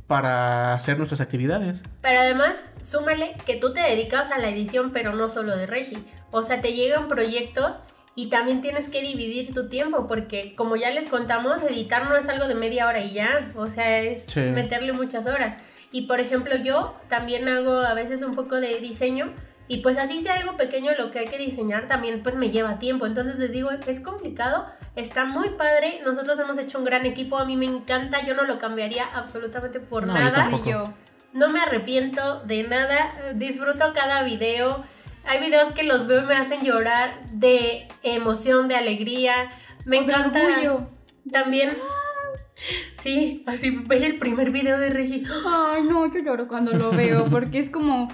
[0.08, 1.84] para hacer nuestras actividades.
[2.02, 5.98] Pero además, súmale que tú te dedicas a la edición, pero no solo de Regi.
[6.32, 7.78] O sea, te llegan proyectos
[8.16, 12.28] y también tienes que dividir tu tiempo, porque como ya les contamos, editar no es
[12.30, 13.52] algo de media hora y ya.
[13.56, 14.42] O sea, es Sí.
[14.42, 15.58] meterle muchas horas.
[15.94, 19.32] Y por ejemplo, yo también hago a veces un poco de diseño.
[19.70, 22.80] Y pues así sea algo pequeño lo que hay que diseñar, también pues me lleva
[22.80, 23.06] tiempo.
[23.06, 24.66] Entonces les digo, es complicado,
[24.98, 26.02] está muy padre.
[26.04, 29.80] Nosotros hemos hecho un gran equipo, a mí me encanta, yo no lo cambiaría absolutamente
[29.80, 30.50] por No, nada.
[30.66, 30.94] yo.
[31.32, 34.84] No me arrepiento de nada, disfruto cada video.
[35.26, 39.50] Hay videos que los veo y me hacen llorar de emoción, de alegría.
[39.86, 40.90] Me O de encanta orgullo.
[41.32, 41.70] también.
[42.98, 45.24] Sí, así ver el primer video de Regi.
[45.46, 48.08] Ay, no, yo lloro cuando lo veo, porque es como.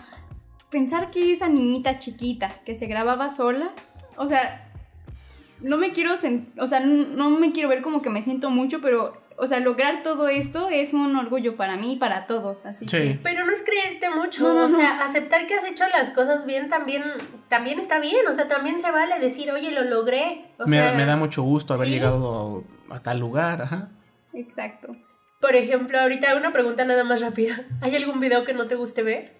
[0.69, 3.71] pensar que esa niñita chiquita que se grababa sola,
[4.17, 4.69] o sea,
[5.61, 9.13] no me quiero, o sea, no me quiero ver como que me siento mucho, pero
[9.41, 13.17] o sea, lograr todo esto es un orgullo para mí y para todos, así que...
[13.23, 17.03] Pero no es creerte mucho, o sea, aceptar que has hecho las cosas bien también,
[17.47, 20.51] también está bien, o sea, también se vale decir, oye, lo logré.
[20.65, 23.89] me, da mucho gusto haber llegado a, tal lugar, ajá.
[24.39, 24.95] Exacto.
[25.41, 27.65] Por ejemplo, ahorita una pregunta nada más rápida.
[27.81, 29.37] ¿Hay algún video que no te guste ver?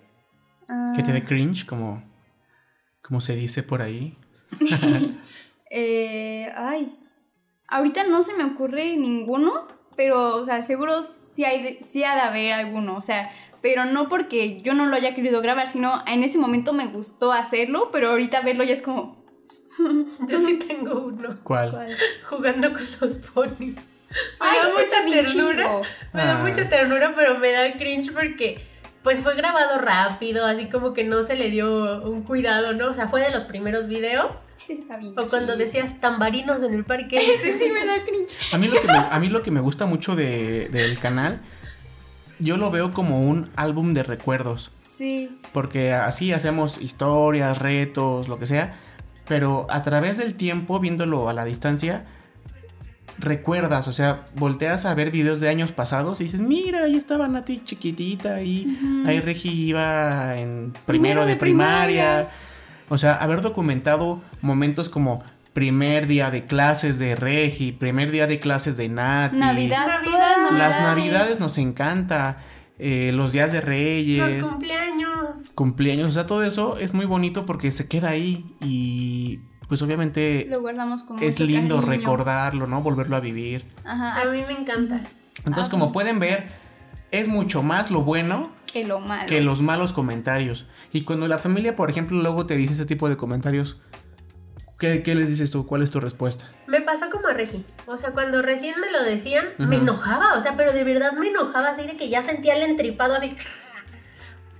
[0.96, 2.04] Que te dé cringe, como,
[3.02, 4.18] como se dice por ahí.
[5.72, 6.98] eh, ay,
[7.68, 12.22] ahorita no se me ocurre ninguno, pero, o sea, seguro sí, hay sí ha de
[12.22, 13.32] haber alguno, o sea,
[13.62, 17.32] pero no porque yo no lo haya querido grabar, sino en ese momento me gustó
[17.32, 19.20] hacerlo, pero ahorita verlo ya es como...
[20.28, 21.40] yo sí tengo uno.
[21.44, 21.96] ¿Cuál?
[22.26, 23.76] Jugando con los ponis.
[24.40, 25.82] Me da mucha ternura.
[26.14, 26.44] Me da ah.
[26.44, 28.66] mucha ternura, pero me da cringe porque
[29.04, 32.90] pues fue grabado rápido, así como que no se le dio un cuidado, ¿no?
[32.90, 34.44] O sea, fue de los primeros videos
[35.18, 37.18] o cuando decías tambarinos en el parque.
[37.36, 38.54] Ese sí me da cringe.
[38.54, 41.40] A mí lo que me, a mí lo que me gusta mucho de, del canal,
[42.40, 44.72] yo lo veo como un álbum de recuerdos.
[44.84, 45.40] Sí.
[45.54, 48.76] Porque así hacemos historias, retos, lo que sea.
[49.28, 52.06] Pero a través del tiempo, viéndolo a la distancia,
[53.20, 57.28] recuerdas, o sea, volteas a ver videos de años pasados y dices, mira, ahí estaba
[57.28, 62.30] Nati chiquitita y ahí Regi iba en primero, de, primaria
[62.90, 68.40] o sea, haber documentado momentos como primer día de clases de Regi, primer día de
[68.40, 69.38] clases de Nati.
[69.38, 72.38] Navidad, Navidad Las navidades nos encanta.
[72.80, 74.42] Eh, los días de Reyes.
[74.42, 75.52] Los cumpleaños.
[75.54, 76.10] Cumpleaños.
[76.10, 80.62] O sea, todo eso es muy bonito porque se queda ahí y pues obviamente lo
[80.62, 82.82] guardamos como es lindo recordarlo, ¿no?
[82.82, 83.64] Volverlo a vivir.
[83.86, 85.04] Ajá, a mí me encanta.
[85.46, 86.50] Entonces, ah, como pueden ver,
[87.12, 89.28] es mucho más lo bueno que lo malo.
[89.28, 90.66] Que los malos comentarios.
[90.92, 93.80] Y cuando la familia, por ejemplo, luego te dice ese tipo de comentarios,
[94.80, 95.68] ¿qué, les dices tú?
[95.68, 96.50] ¿Cuál es tu respuesta?
[96.66, 97.64] Me pasó como a Regi.
[97.86, 100.36] O sea, cuando recién me lo decían, me enojaba.
[100.36, 103.36] O sea, pero de verdad me enojaba así de que ya sentía el entripado así.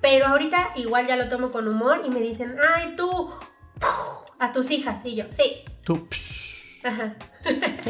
[0.02, 3.32] Pero ahorita igual ya lo tomo con humor y me dicen, ay, tú,
[4.40, 5.06] a tus hijas.
[5.06, 5.64] Y yo, sí.
[5.84, 6.08] Tú,
[6.84, 7.16] Ajá.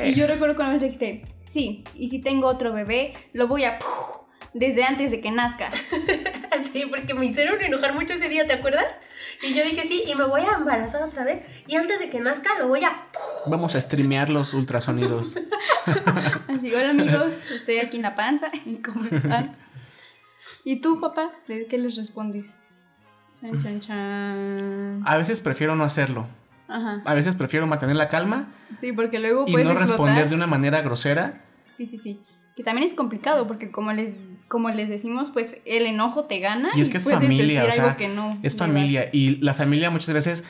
[0.04, 3.78] Y yo recuerdo cuando me dijiste, sí, y si tengo otro bebé, lo voy a
[4.54, 5.72] desde antes de que nazca.
[6.74, 8.94] sí, porque me hicieron enojar mucho ese día, ¿te acuerdas?
[9.44, 11.44] Y yo dije, sí, y me voy a embarazar otra vez.
[11.68, 13.08] Y antes de que nazca lo voy a...
[13.48, 15.38] Vamos a streamear los ultrasonidos.
[16.48, 18.52] Así, hola amigos, estoy aquí en la panza.
[18.84, 19.58] ¿Cómo están?
[20.64, 21.32] ¿Y tú, papá?
[21.48, 22.58] ¿Qué les respondes?
[23.42, 25.04] Chan, chan, chan.
[25.06, 26.28] A veces prefiero no hacerlo.
[26.68, 27.02] Ajá.
[27.06, 28.50] A veces prefiero mantener la calma.
[28.80, 31.42] Sí, porque luego Y no responder de una manera grosera.
[31.72, 32.20] Sí, sí, sí.
[32.56, 34.18] Que también es complicado porque como les
[34.50, 36.72] como les decimos, pues el enojo te gana.
[36.76, 37.98] Y es que es familia, o sea,
[38.42, 39.10] es familia.
[39.14, 40.44] Y la familia muchas veces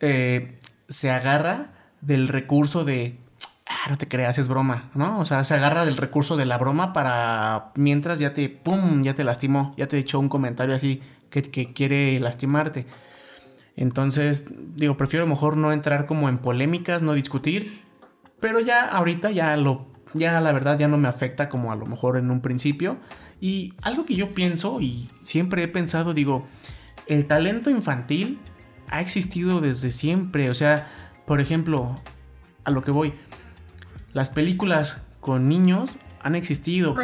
[0.00, 3.18] eh, se agarra del recurso de,
[3.66, 5.20] ah, no te creas, es broma, ¿no?
[5.20, 9.14] O sea, se agarra del recurso de la broma para mientras ya te, ¡pum!, ya
[9.14, 11.02] te lastimó, ya te echó un comentario así
[11.42, 12.86] que, quiere lastimarte.
[13.76, 14.44] Entonces,
[14.74, 17.82] digo, prefiero mejor no entrar como en polémicas, no discutir,
[18.40, 21.86] pero ya ahorita ya lo ya la verdad ya no me afecta como a lo
[21.86, 22.96] mejor en un principio.
[23.40, 26.46] Y algo que yo pienso y siempre he pensado, digo,
[27.06, 28.38] el talento infantil
[28.88, 30.48] ha existido desde siempre.
[30.50, 30.88] O sea,
[31.26, 32.00] por ejemplo,
[32.64, 33.14] a lo que voy,
[34.12, 35.90] las películas con niños
[36.22, 36.94] han existido,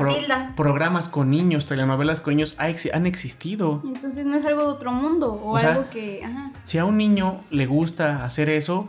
[0.57, 3.83] programas con niños, telenovelas con niños han existido.
[3.85, 6.22] Entonces no es algo de otro mundo o, algo que...
[6.64, 8.88] Si a un niño le gusta hacer eso,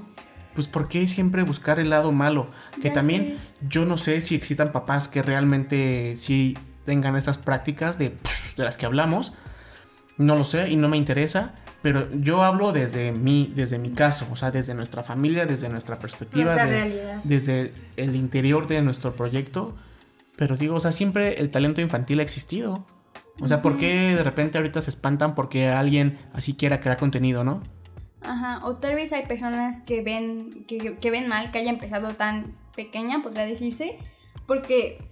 [0.54, 2.48] pues ¿por qué siempre buscar el lado malo?
[2.82, 8.10] Que también yo no sé si existan papás que realmente sí tengan estas prácticas de,
[8.58, 9.34] de las que hablamos.
[10.18, 14.26] No lo sé y no me interesa, pero yo hablo desde mi, desde mi caso,
[14.32, 16.56] o sea, desde nuestra familia, desde nuestra perspectiva,
[17.26, 19.76] desde el interior de nuestro proyecto.
[20.36, 22.86] Pero digo, o sea, siempre el talento infantil ha existido.
[23.40, 27.44] O sea, ¿por qué de repente ahorita se espantan porque alguien así quiera crear contenido,
[27.44, 27.64] no?
[28.22, 32.56] Ajá, o tal vez hay personas que ven, que, ven mal que haya empezado tan
[32.76, 33.98] pequeña, podría decirse,
[34.48, 35.04] porque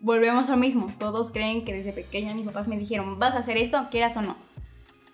[0.00, 3.56] volvemos al mismo, todos creen que desde pequeña mis papás me dijeron, vas a hacer
[3.56, 4.36] esto, quieras o no.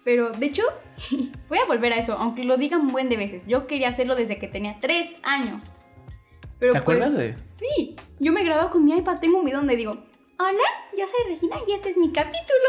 [0.05, 0.62] Pero de hecho,
[1.48, 4.38] voy a volver a esto, aunque lo digan buen de veces, yo quería hacerlo desde
[4.38, 5.70] que tenía tres años.
[6.59, 7.37] Pero ¿Te acuerdas pues, de?
[7.47, 11.33] Sí, yo me grababa con mi iPad, tengo un video donde digo, hola, yo soy
[11.33, 12.69] Regina y este es mi capítulo.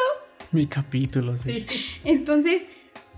[0.52, 1.66] Mi capítulo, sí.
[1.68, 2.00] sí.
[2.04, 2.68] Entonces,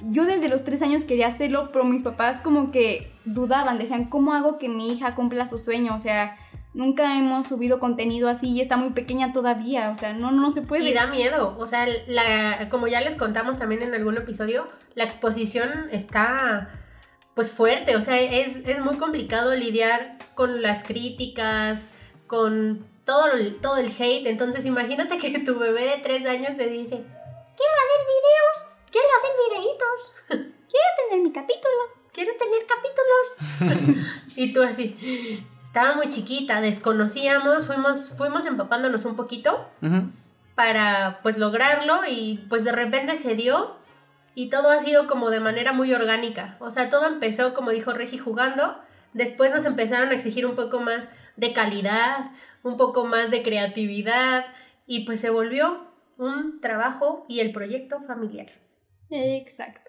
[0.01, 4.33] yo desde los tres años quería hacerlo, pero mis papás como que dudaban, decían, ¿cómo
[4.33, 5.95] hago que mi hija cumpla su sueño?
[5.95, 6.37] O sea,
[6.73, 10.61] nunca hemos subido contenido así y está muy pequeña todavía, o sea, no, no se
[10.61, 10.89] puede.
[10.89, 15.03] Y da miedo, o sea, la, como ya les contamos también en algún episodio, la
[15.03, 16.69] exposición está
[17.37, 21.91] pues fuerte, o sea, es, es muy complicado lidiar con las críticas,
[22.25, 23.27] con todo,
[23.61, 28.01] todo el hate, entonces imagínate que tu bebé de tres años te dice, quiero hacer
[28.15, 28.57] videos,
[28.91, 31.77] quiero hacer videitos, quiero tener mi capítulo,
[32.11, 34.07] quiero tener capítulos.
[34.35, 34.97] y tú así,
[35.63, 39.63] estaba muy chiquita, desconocíamos, fuimos, fuimos empapándonos un poquito
[40.55, 43.77] para pues lograrlo y pues de repente se dio
[44.37, 46.57] y todo ha sido como de manera muy orgánica.
[46.59, 48.79] O sea, todo empezó, como dijo Regi, jugando.
[49.13, 54.45] Después nos empezaron a exigir un poco más de calidad, un poco más de creatividad
[54.85, 55.87] y pues se volvió
[56.19, 58.51] un trabajo y el proyecto familiar.
[59.09, 59.86] Exacto.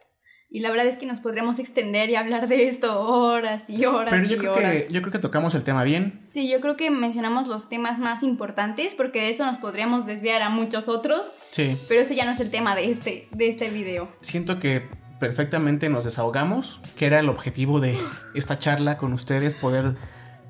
[0.50, 4.10] Y la verdad es que nos podremos extender y hablar de esto horas y horas.
[4.10, 6.20] Pero yo, creo, Que, yo creo que tocamos el tema bien.
[6.24, 10.40] Sí, yo creo que mencionamos los temas más importantes porque de eso nos podríamos desviar
[10.40, 11.34] a muchos otros.
[11.50, 11.78] Sí.
[11.86, 14.08] Pero ese ya no es el tema de este, de este video.
[14.22, 14.88] Siento que
[15.20, 17.98] perfectamente nos desahogamos, que era el objetivo de
[18.34, 19.96] esta charla con ustedes, poder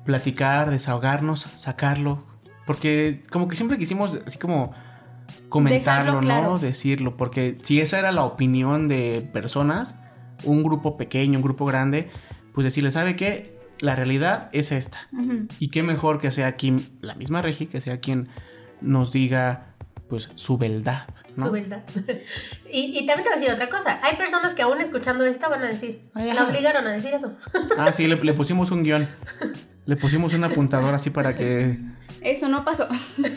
[0.05, 2.23] platicar, desahogarnos, sacarlo.
[2.65, 4.73] Porque como que siempre quisimos así como
[5.49, 6.59] comentarlo, ¿no?
[6.59, 9.99] Decirlo, porque si esa era la opinión de personas,
[10.43, 12.09] un grupo pequeño, un grupo grande,
[12.53, 13.57] pues decirle, ¿sabe qué?
[13.81, 15.09] La realidad es esta.
[15.59, 18.29] Y qué mejor que sea quien, la misma Regi, que sea quien
[18.81, 19.75] nos diga,
[20.09, 21.07] pues, su verdad.
[21.35, 21.45] ¿no?
[21.45, 21.83] Su verdad.
[22.71, 23.99] y, también te voy a decir otra cosa.
[24.03, 27.37] Hay personas que aún escuchando esta van a decir, la obligaron a decir eso.
[27.77, 29.07] ah, sí, le, le pusimos un guion.
[29.85, 31.79] Le pusimos un apuntador así para que
[32.21, 32.87] eso no pasó.
[33.17, 33.27] no,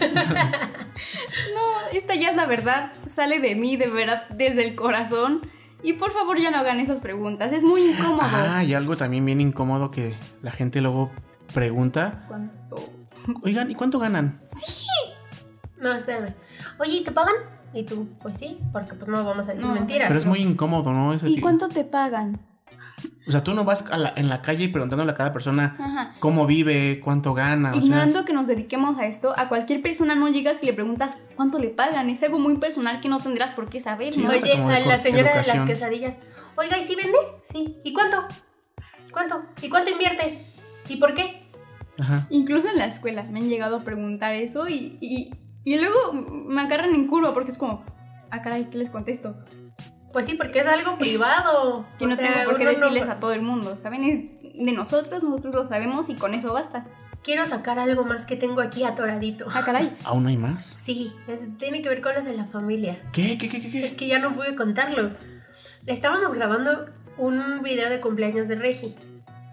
[1.93, 2.93] esta ya es la verdad.
[3.07, 5.43] Sale de mí, de verdad, desde el corazón.
[5.83, 7.53] Y por favor ya no hagan esas preguntas.
[7.53, 8.29] Es muy incómodo.
[8.31, 11.11] Ah, y algo también bien incómodo que la gente luego
[11.53, 12.25] pregunta.
[12.29, 12.77] ¿Cuánto?
[13.43, 14.41] Oigan, ¿y cuánto ganan?
[14.43, 14.87] Sí.
[15.79, 16.35] No, espérame.
[16.79, 17.35] Oye, ¿y te pagan?
[17.75, 20.09] Y tú, pues sí, porque pues no vamos a decir mentiras.
[20.09, 21.15] Pero es muy incómodo, ¿no?
[21.27, 22.41] ¿Y cuánto te pagan?
[23.27, 23.85] O sea, tú no vas
[24.17, 27.73] en la calle preguntándole a cada persona cómo vive, cuánto gana.
[27.75, 31.59] Ignorando que nos dediquemos a esto, a cualquier persona no llegas y le preguntas cuánto
[31.59, 32.11] le pagan.
[32.11, 34.15] Es algo muy personal que no tendrás por qué saber.
[34.17, 36.19] Oye, a la señora de las quesadillas.
[36.57, 37.19] Oiga, ¿y si vende?
[37.45, 37.79] Sí.
[37.85, 38.19] ¿Y cuánto?
[39.13, 39.43] ¿Cuánto?
[39.63, 40.47] ¿Y cuánto invierte?
[40.89, 41.49] ¿Y por qué?
[41.99, 42.27] Ajá.
[42.31, 45.33] Incluso en la escuela me han llegado a preguntar eso y, y,
[45.65, 47.85] y luego me agarran en curva porque es como,
[48.31, 49.37] ah, caray, ¿qué les contesto?
[50.13, 51.87] Pues sí, porque es algo privado.
[51.99, 54.05] y no tengo por qué decirles a todo el mundo, ¿saben?
[54.05, 56.87] Es de nosotros, nosotros lo sabemos y con eso basta.
[57.23, 59.47] Quiero sacar algo más que tengo aquí atoradito.
[59.53, 59.97] Ah, caray.
[60.05, 60.65] ¿Aún hay más?
[60.65, 61.13] Sí,
[61.59, 63.01] tiene que ver con lo de la familia.
[63.13, 63.39] ¿Qué?
[63.39, 63.49] ¿Qué?
[63.49, 63.61] ¿Qué?
[63.61, 63.85] ¿Qué?
[63.85, 65.11] Es que ya no pude contarlo.
[65.87, 68.97] Estábamos grabando un video de cumpleaños de Regi.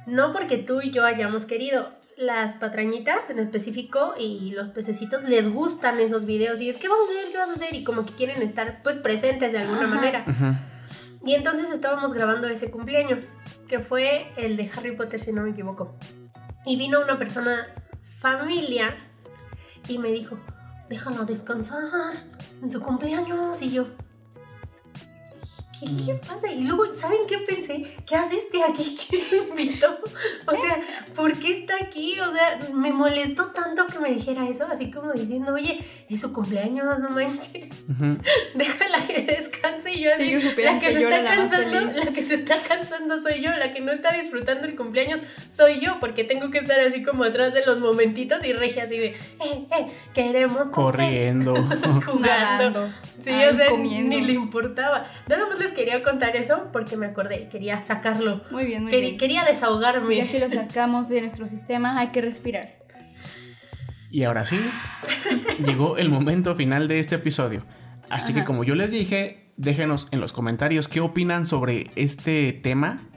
[0.08, 5.50] No porque tú y yo hayamos querido, las patrañitas en específico y los pececitos les
[5.50, 7.32] gustan esos videos y es ¿qué vas a hacer?
[7.32, 7.74] ¿qué vas a hacer?
[7.74, 10.26] y como que quieren estar pues presentes de alguna manera.
[11.26, 13.30] Y entonces estábamos grabando ese cumpleaños,
[13.68, 15.98] que fue el de Harry Potter si no me equivoco.
[16.66, 17.68] Y vino una persona
[18.20, 18.96] familia
[19.88, 20.40] y me dijo,
[20.90, 22.14] déjalo descansar
[22.62, 23.88] en su cumpleaños y yo,
[26.06, 26.52] ¿qué, pasa?
[26.52, 27.84] Y luego, ¿saben qué pensé?
[28.06, 28.98] ¿Qué hace este aquí?
[29.10, 29.98] ¿Quién lo invitó?
[30.46, 30.82] O sea,
[31.16, 32.20] ¿por qué está aquí?
[32.20, 36.34] O sea, me molestó tanto que me dijera eso, así como diciendo, oye, es su
[36.34, 37.86] cumpleaños, no manches.
[38.56, 40.34] Déjala que descanse y yo así.
[40.64, 43.92] la que, se está cansando, la que se está cansando soy yo, la que no
[43.92, 47.80] está disfrutando el cumpleaños soy yo, porque tengo que estar así como atrás de los
[47.80, 51.56] momentitos y regia así de, eh, eh, queremos corriendo,
[52.06, 52.90] jugando.
[53.20, 55.08] Sí, o sea, ni le importaba.
[55.28, 58.44] Nada más les quería contar eso porque me acordé, quería sacarlo.
[58.52, 59.18] Muy bien, muy bien.
[59.18, 60.18] Quería desahogarme.
[60.18, 62.80] Ya que lo sacamos de nuestro sistema, hay que respirar.
[64.12, 64.60] Y ahora sí,
[65.64, 67.66] llegó el momento final de este episodio.
[68.10, 73.08] Así que como yo les dije, déjenos en los comentarios qué opinan sobre este tema.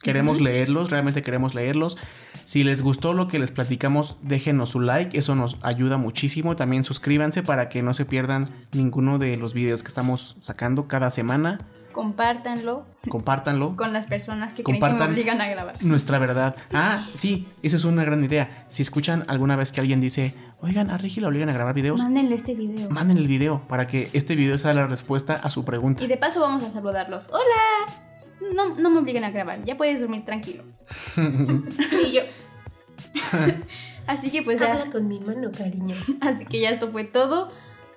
[0.00, 1.96] Queremos leerlos, realmente queremos leerlos.
[2.44, 6.56] Si les gustó lo que les platicamos, déjenos su like, eso nos ayuda muchísimo.
[6.56, 11.12] También suscríbanse para que no se pierdan ninguno de los videos que estamos sacando cada
[11.12, 11.60] semana.
[11.92, 12.86] Compártanlo.
[13.08, 13.76] Compártanlo.
[13.76, 15.82] Con las personas que, Compartan que me obligan a grabar.
[15.82, 16.56] Nuestra verdad.
[16.72, 18.66] Ah, sí, eso es una gran idea.
[18.68, 22.02] Si escuchan alguna vez que alguien dice, oigan, a Regi lo obligan a grabar videos.
[22.02, 22.90] Mándenle este video.
[22.90, 26.02] Mándenle el video para que este video sea la respuesta a su pregunta.
[26.02, 27.28] Y de paso vamos a saludarlos.
[27.28, 28.02] ¡Hola!
[28.54, 30.64] no, no me obliguen a grabar, ya puedes dormir tranquilo.
[32.06, 32.22] y yo.
[34.06, 34.72] Así que pues ya.
[34.72, 35.94] Habla con mi mano, cariño.
[36.20, 37.52] Así que ya esto fue todo.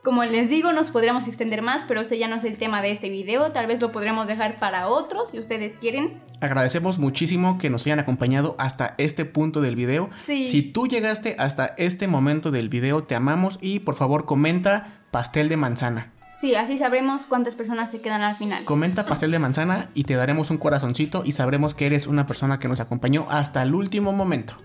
[0.05, 2.91] Como les digo, nos podríamos extender más, pero ese ya no es el tema de
[2.91, 3.51] este video.
[3.51, 6.21] Tal vez lo podremos dejar para otros si ustedes quieren.
[6.41, 10.11] Agradecemos muchísimo que nos hayan acompañado hasta este punto del video.
[10.21, 10.45] Sí.
[10.45, 15.49] Si tú llegaste hasta este momento del video, te amamos y por favor comenta pastel
[15.49, 16.13] de manzana.
[16.35, 18.63] Sí, así sabremos cuántas personas se quedan al final.
[18.63, 22.59] Comenta pastel de manzana y te daremos un corazoncito y sabremos que eres una persona
[22.59, 24.55] que nos acompañó hasta el último momento.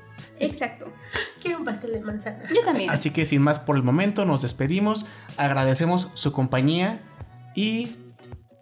[0.40, 0.92] Exacto.
[1.40, 2.42] Quiero un pastel de manzana.
[2.54, 2.90] Yo también.
[2.90, 5.04] Así que sin más por el momento, nos despedimos,
[5.36, 7.00] agradecemos su compañía
[7.54, 7.96] y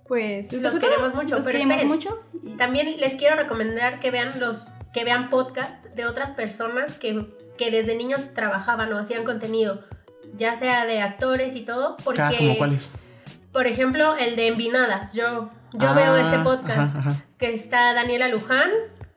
[0.06, 1.88] Pues Los ¿esto fue queremos mucho, Los pero queremos esperen.
[1.88, 2.22] mucho.
[2.42, 7.26] y- También les quiero recomendar que vean los que vean podcast de otras personas que,
[7.58, 9.84] que desde niños trabajaban o hacían contenido,
[10.36, 12.88] ya sea de actores y todo, porque cada como cuál es.
[13.52, 17.24] por ejemplo, el de Envinadas, yo yo Ah, veo ese podcast ajá, ajá.
[17.36, 18.70] que está Daniela Luján,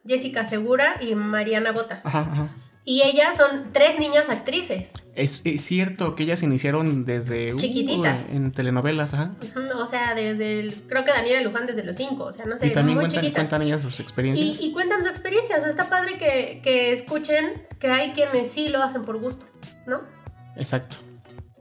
[0.05, 2.05] Jessica Segura y Mariana Botas.
[2.05, 2.49] Ajá, ajá.
[2.83, 4.91] Y ellas son tres niñas actrices.
[5.15, 8.25] Es, es cierto que ellas iniciaron desde uh, Chiquititas.
[8.31, 9.35] en telenovelas, ajá.
[9.77, 12.67] O sea, desde el, creo que Daniela Luján desde los cinco, o sea, no sé,
[12.67, 13.39] y también muy cuentan, chiquita.
[13.41, 14.59] cuentan ellas sus experiencias.
[14.59, 18.51] Y, y cuentan su experiencia, o sea, está padre que, que escuchen que hay quienes
[18.51, 19.45] sí lo hacen por gusto,
[19.85, 20.01] ¿no?
[20.55, 20.95] Exacto.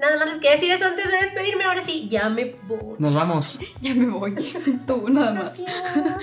[0.01, 2.97] Nada más les que decir eso antes de despedirme, ahora sí, ya me voy.
[2.99, 3.59] Nos vamos.
[3.81, 4.35] Ya me voy.
[4.87, 5.63] Tú, nada más.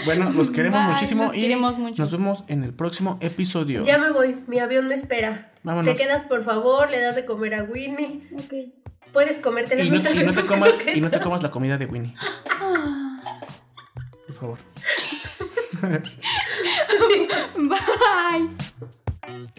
[0.06, 2.02] Bueno, los queremos Bye, muchísimo los y queremos mucho.
[2.02, 3.84] nos vemos en el próximo episodio.
[3.84, 5.52] Ya me voy, mi avión me espera.
[5.64, 5.94] Vámonos.
[5.94, 8.28] Te quedas, por favor, le das de comer a Winnie.
[8.34, 8.54] Ok.
[9.14, 11.44] Puedes comerte las Y no, mitad y de no te comas, y no te comas
[11.44, 12.14] la comida de Winnie,
[12.60, 13.22] Ah,
[14.28, 14.58] por favor.
[17.58, 19.58] Bye.